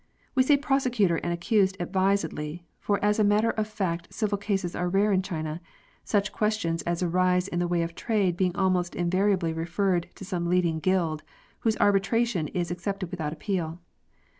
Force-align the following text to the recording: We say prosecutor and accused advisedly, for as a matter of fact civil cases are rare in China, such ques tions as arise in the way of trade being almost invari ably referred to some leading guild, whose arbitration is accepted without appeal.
We 0.33 0.41
say 0.41 0.57
prosecutor 0.57 1.17
and 1.17 1.31
accused 1.31 1.77
advisedly, 1.79 2.65
for 2.79 2.97
as 3.05 3.19
a 3.19 3.23
matter 3.23 3.51
of 3.51 3.67
fact 3.67 4.11
civil 4.11 4.39
cases 4.39 4.75
are 4.75 4.89
rare 4.89 5.11
in 5.11 5.21
China, 5.21 5.61
such 6.03 6.31
ques 6.33 6.55
tions 6.57 6.81
as 6.81 7.03
arise 7.03 7.47
in 7.47 7.59
the 7.59 7.67
way 7.67 7.83
of 7.83 7.93
trade 7.93 8.35
being 8.35 8.55
almost 8.55 8.93
invari 8.95 9.33
ably 9.33 9.53
referred 9.53 10.09
to 10.15 10.25
some 10.25 10.49
leading 10.49 10.79
guild, 10.79 11.21
whose 11.59 11.77
arbitration 11.77 12.47
is 12.47 12.71
accepted 12.71 13.11
without 13.11 13.31
appeal. 13.31 13.79